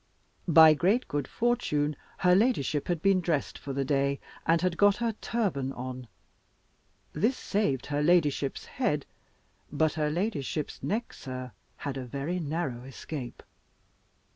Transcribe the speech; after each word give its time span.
"By 0.47 0.73
great 0.73 1.07
good 1.07 1.27
fortune 1.27 1.95
her 2.17 2.33
ladyship 2.33 2.87
had 2.87 3.03
been 3.03 3.21
dressed 3.21 3.59
for 3.59 3.71
the 3.71 3.85
day, 3.85 4.19
and 4.47 4.59
had 4.59 4.75
got 4.75 4.95
her 4.95 5.11
turban 5.21 5.71
on. 5.73 6.07
This 7.13 7.37
saved 7.37 7.85
her 7.85 8.01
ladyship's 8.01 8.65
head. 8.65 9.05
But 9.71 9.93
her 9.93 10.09
ladyship's 10.09 10.81
neck, 10.81 11.13
sir, 11.13 11.51
had 11.77 11.97
a 11.97 12.05
very 12.05 12.39
narrow 12.39 12.81
escape. 12.83 13.43